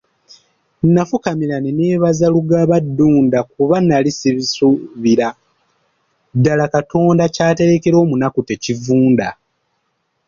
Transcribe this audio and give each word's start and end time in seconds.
Nafukamira 0.93 1.55
ne 1.59 1.71
neebaza 1.77 2.25
Lugaba 2.33 2.75
Ddunda 2.85 3.39
kuba 3.51 3.75
nali 3.87 4.11
sibisuubira 4.19 5.27
ddala 6.37 6.65
Katonda 6.75 7.23
ky'aterekera 7.35 7.97
omunaku 8.03 8.39
tekivunda. 8.47 9.29